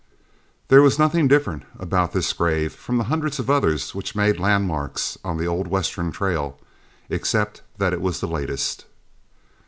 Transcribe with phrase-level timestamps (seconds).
[0.69, 5.15] There was nothing different about this grave from the hundreds of others which made landmarks
[5.23, 6.59] on the Old Western Trail,
[7.07, 8.85] except it was the latest.